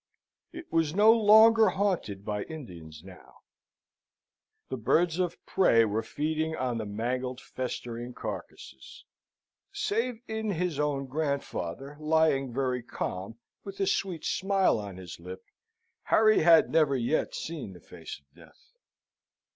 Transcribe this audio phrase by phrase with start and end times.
[0.51, 3.41] It was no longer haunted by Indians now.
[4.69, 9.05] The birds of prey were feeding on the mangled festering carcases.
[9.71, 15.43] Save in his own grandfather, lying very calm, with a sweet smile on his lip,
[16.05, 18.73] Harry had never yet seen the face of Death.